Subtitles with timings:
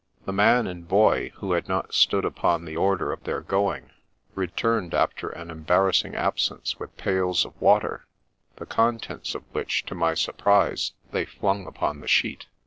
[0.25, 3.91] The man and boy, who had not stood upon the order of their going,
[4.33, 8.07] returned after an embarrassing absence, with pails of water,
[8.55, 12.47] the contents of which, to my surprise, they flung upon the sheet.